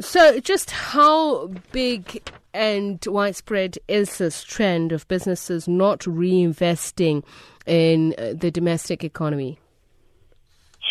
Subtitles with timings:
[0.00, 7.24] So, just how big and widespread is this trend of businesses not reinvesting
[7.66, 9.58] in uh, the domestic economy?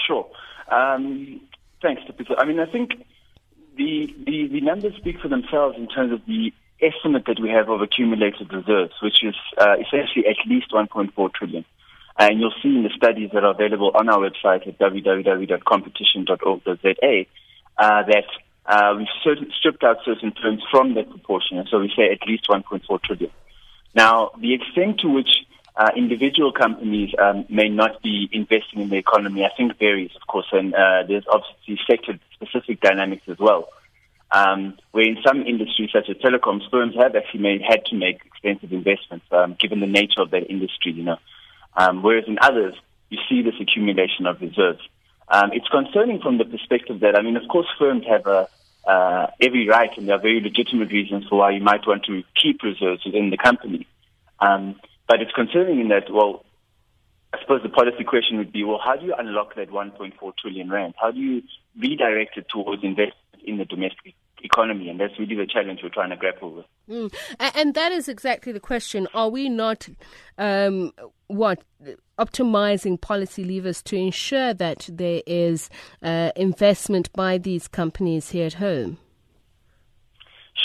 [0.05, 0.27] Sure.
[0.69, 1.41] Um,
[1.81, 2.35] thanks, Tipisa.
[2.37, 2.91] I mean, I think
[3.77, 6.51] the, the, the numbers speak for themselves in terms of the
[6.81, 11.65] estimate that we have of accumulated reserves, which is uh, essentially at least 1.4 trillion.
[12.19, 17.25] And you'll see in the studies that are available on our website at www.competition.org.za
[17.77, 18.25] uh, that
[18.67, 22.27] uh, we've certain, stripped out certain terms from that proportion, and so we say at
[22.27, 23.31] least 1.4 trillion.
[23.95, 25.29] Now, the extent to which
[25.77, 30.27] uh, individual companies um, may not be investing in the economy, I think varies, of
[30.27, 33.69] course, and uh, there's obviously sector-specific dynamics as well.
[34.29, 38.25] Um, where in some industries, such as telecoms, firms have actually made, had to make
[38.25, 41.17] expensive investments, um, given the nature of that industry, you know.
[41.77, 42.75] Um, whereas in others,
[43.09, 44.81] you see this accumulation of reserves.
[45.29, 48.49] Um, it's concerning from the perspective that, I mean, of course, firms have a,
[48.87, 52.23] uh, every right, and there are very legitimate reasons for why you might want to
[52.41, 53.85] keep reserves within the company.
[54.39, 56.45] Um, but it's concerning in that, well,
[57.33, 60.69] I suppose the policy question would be, well, how do you unlock that 1.4 trillion
[60.69, 60.93] rand?
[60.99, 61.43] How do you
[61.77, 64.89] redirect it towards investment in the domestic economy?
[64.89, 66.65] And that's really the challenge we're trying to grapple with.
[66.89, 67.13] Mm.
[67.55, 69.07] And that is exactly the question.
[69.13, 69.89] Are we not,
[70.37, 70.93] um,
[71.27, 71.61] what,
[72.17, 75.69] optimizing policy levers to ensure that there is
[76.01, 78.97] uh, investment by these companies here at home?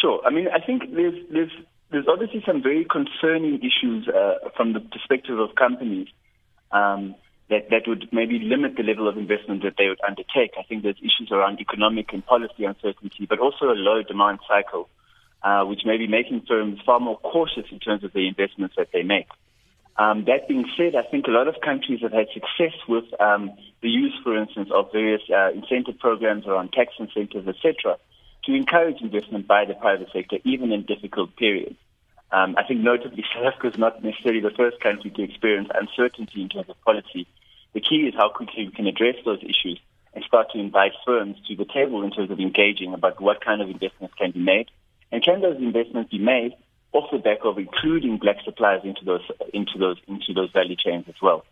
[0.01, 0.21] Sure.
[0.27, 1.53] I mean, I think there's, there's,
[1.91, 6.09] there's obviously some very concerning issues uh, from the perspective of companies
[6.73, 7.15] um,
[7.51, 10.53] that, that would maybe limit the level of investment that they would undertake.
[10.59, 14.89] I think there's issues around economic and policy uncertainty, but also a low demand cycle,
[15.43, 18.89] uh, which may be making firms far more cautious in terms of the investments that
[18.93, 19.29] they make.
[19.97, 23.51] Um, that being said, I think a lot of countries have had success with um,
[23.83, 27.99] the use, for instance, of various uh, incentive programs around tax incentives, etc.,
[28.45, 31.77] to encourage investment by the private sector, even in difficult periods.
[32.33, 36.41] Um, I think notably South Africa is not necessarily the first country to experience uncertainty
[36.41, 37.29] in terms of policy.
[37.75, 39.79] The key is how quickly we can address those issues
[40.15, 43.61] and start to invite firms to the table in terms of engaging about what kind
[43.61, 44.71] of investments can be made,
[45.11, 46.55] and can those investments be made
[46.93, 49.23] off the back of including black suppliers into those
[49.53, 51.45] into those into those value chains as well.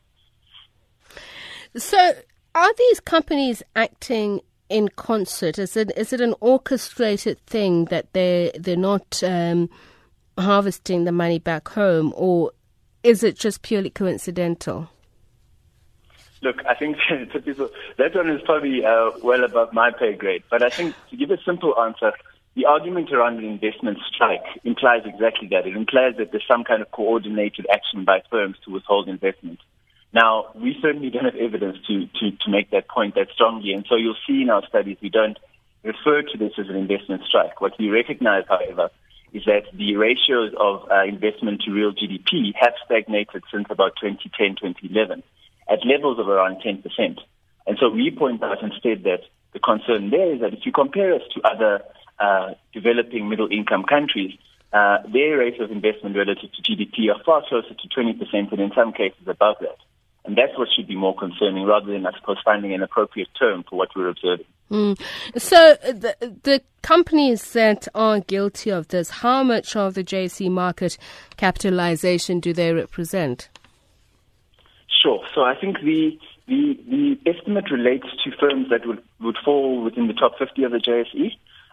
[1.76, 2.14] So,
[2.54, 5.58] are these companies acting in concert?
[5.58, 9.70] Is it is it an orchestrated thing that they they're not um,
[10.38, 12.52] harvesting the money back home, or
[13.02, 14.90] is it just purely coincidental?
[16.42, 20.42] Look, I think that one is probably uh, well above my pay grade.
[20.50, 22.12] But I think to give a simple answer,
[22.54, 25.66] the argument around an investment strike implies exactly that.
[25.66, 29.60] It implies that there's some kind of coordinated action by firms to withhold investment.
[30.12, 33.86] Now, we certainly don't have evidence to, to, to make that point that strongly, and
[33.88, 35.38] so you'll see in our studies we don't
[35.84, 37.60] refer to this as an investment strike.
[37.60, 38.90] What we recognize, however,
[39.32, 44.56] is that the ratios of uh, investment to real GDP have stagnated since about 2010,
[44.56, 45.22] 2011
[45.70, 46.82] at levels of around 10%.
[47.66, 49.20] And so we point out instead that
[49.52, 51.82] the concern there is that if you compare us to other
[52.20, 54.32] uh, developing middle income countries,
[54.72, 58.70] uh, their rates of investment relative to GDP are far closer to 20% and in
[58.74, 59.76] some cases above that.
[60.24, 63.64] And that's what should be more concerning rather than, I suppose, finding an appropriate term
[63.68, 64.46] for what we're observing.
[64.70, 65.00] Mm.
[65.38, 70.98] So, the, the companies that are guilty of this, how much of the JSE market
[71.38, 73.48] capitalization do they represent?
[75.02, 75.24] Sure.
[75.34, 80.08] So, I think the the, the estimate relates to firms that would, would fall within
[80.08, 81.30] the top 50 of the JSE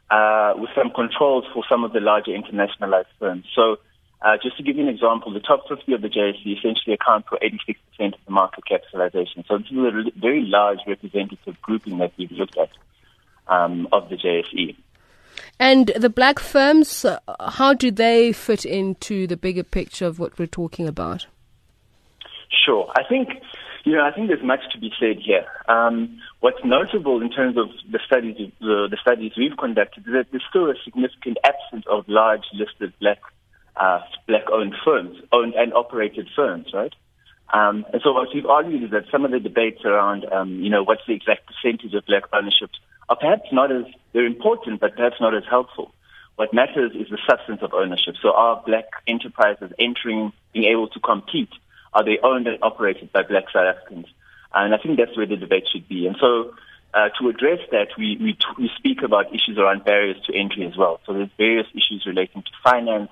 [0.10, 3.46] uh, with some controls for some of the larger internationalized firms.
[3.56, 3.78] So,
[4.22, 7.26] uh, just to give you an example, the top 50 of the JSE essentially account
[7.28, 9.44] for 86% of the market capitalization.
[9.48, 12.70] So, this is a very large representative grouping that we've looked at
[13.48, 14.76] um, of the JSE.
[15.60, 20.38] And the black firms, uh, how do they fit into the bigger picture of what
[20.40, 21.28] we're talking about?
[22.66, 22.92] Sure.
[22.96, 23.30] I think
[23.88, 25.46] you know, I think there's much to be said here.
[25.70, 30.26] Um, what's notable in terms of the studies, the, the, studies we've conducted, is that
[30.30, 33.20] there's still a significant absence of large listed black,
[33.78, 36.94] uh, black-owned firms, owned and operated firms, right?
[37.54, 40.70] Um, and so what we've argued is that some of the debates around, um, you
[40.70, 42.72] know, what's the exact percentage of black ownership
[43.08, 45.94] are perhaps not as, they're important, but perhaps not as helpful.
[46.36, 48.16] What matters is the substance of ownership.
[48.22, 51.54] So are black enterprises entering, being able to compete
[51.98, 54.06] are they owned and operated by black South Africans?
[54.54, 56.06] And I think that's where the debate should be.
[56.06, 56.54] And so
[56.94, 60.68] uh, to address that, we, we, t- we speak about issues around barriers to entry
[60.68, 61.00] as well.
[61.08, 63.10] So there's various issues relating to finance,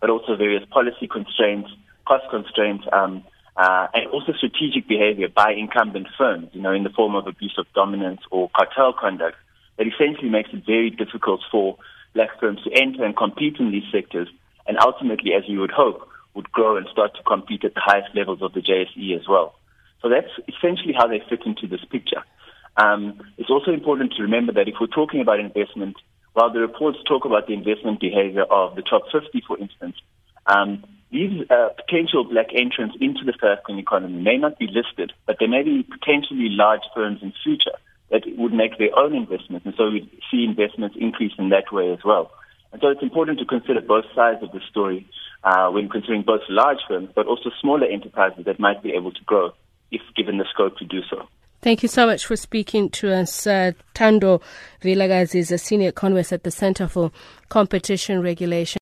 [0.00, 1.68] but also various policy constraints,
[2.06, 3.24] cost constraints, um,
[3.56, 7.56] uh, and also strategic behavior by incumbent firms, you know, in the form of abuse
[7.58, 9.36] of dominance or cartel conduct,
[9.78, 11.76] that essentially makes it very difficult for
[12.14, 14.28] black firms to enter and compete in these sectors,
[14.68, 16.08] and ultimately, as you would hope,
[16.38, 19.56] would grow and start to compete at the highest levels of the JSE as well.
[20.00, 22.22] So that's essentially how they fit into this picture.
[22.76, 25.96] Um, it's also important to remember that if we're talking about investment,
[26.34, 29.96] while the reports talk about the investment behavior of the top 50, for instance,
[30.46, 35.12] um, these uh, potential black entrants into the South African economy may not be listed,
[35.26, 37.76] but there may be potentially large firms in future
[38.10, 41.90] that would make their own investments, and so we see investments increase in that way
[41.90, 42.30] as well.
[42.70, 45.06] And so it's important to consider both sides of the story
[45.44, 49.22] uh, when considering both large firms, but also smaller enterprises that might be able to
[49.24, 49.52] grow
[49.90, 51.28] if given the scope to do so.
[51.60, 53.44] Thank you so much for speaking to us.
[53.44, 54.40] Uh, Thando
[54.80, 57.10] Vilakazi is a senior economist at the Center for
[57.48, 58.76] Competition Regulation.